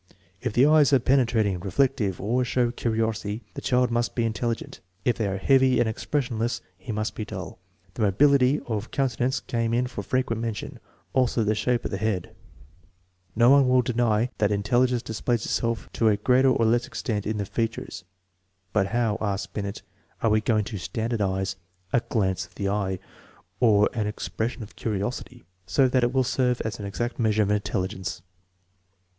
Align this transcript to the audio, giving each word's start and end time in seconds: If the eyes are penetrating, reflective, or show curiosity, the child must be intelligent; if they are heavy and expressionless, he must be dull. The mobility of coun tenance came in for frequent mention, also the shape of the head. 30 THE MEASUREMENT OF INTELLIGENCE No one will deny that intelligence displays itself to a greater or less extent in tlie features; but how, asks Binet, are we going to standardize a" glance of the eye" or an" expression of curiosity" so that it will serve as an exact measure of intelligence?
If 0.41 0.53
the 0.53 0.65
eyes 0.65 0.91
are 0.93 0.99
penetrating, 0.99 1.59
reflective, 1.59 2.19
or 2.19 2.43
show 2.43 2.71
curiosity, 2.71 3.43
the 3.53 3.61
child 3.61 3.91
must 3.91 4.15
be 4.15 4.25
intelligent; 4.25 4.79
if 5.05 5.15
they 5.15 5.27
are 5.27 5.37
heavy 5.37 5.79
and 5.79 5.87
expressionless, 5.87 6.59
he 6.75 6.91
must 6.91 7.13
be 7.13 7.23
dull. 7.23 7.59
The 7.93 8.01
mobility 8.01 8.59
of 8.65 8.89
coun 8.89 9.09
tenance 9.09 9.45
came 9.45 9.75
in 9.75 9.85
for 9.85 10.01
frequent 10.01 10.41
mention, 10.41 10.79
also 11.13 11.43
the 11.43 11.53
shape 11.53 11.85
of 11.85 11.91
the 11.91 11.97
head. 11.99 12.23
30 12.23 12.25
THE 12.25 12.29
MEASUREMENT 12.31 12.59
OF 12.65 13.27
INTELLIGENCE 13.27 13.39
No 13.41 13.49
one 13.51 13.69
will 13.69 13.81
deny 14.15 14.29
that 14.39 14.51
intelligence 14.51 15.03
displays 15.03 15.45
itself 15.45 15.87
to 15.93 16.07
a 16.09 16.17
greater 16.17 16.49
or 16.49 16.65
less 16.65 16.87
extent 16.87 17.27
in 17.27 17.37
tlie 17.37 17.47
features; 17.47 18.03
but 18.73 18.87
how, 18.87 19.19
asks 19.21 19.45
Binet, 19.53 19.83
are 20.23 20.31
we 20.31 20.41
going 20.41 20.63
to 20.63 20.79
standardize 20.79 21.57
a" 21.93 21.99
glance 22.09 22.47
of 22.47 22.55
the 22.55 22.69
eye" 22.69 22.97
or 23.59 23.87
an" 23.93 24.07
expression 24.07 24.63
of 24.63 24.75
curiosity" 24.75 25.43
so 25.67 25.87
that 25.87 26.03
it 26.03 26.11
will 26.11 26.23
serve 26.23 26.59
as 26.61 26.79
an 26.79 26.85
exact 26.87 27.19
measure 27.19 27.43
of 27.43 27.51
intelligence? 27.51 28.23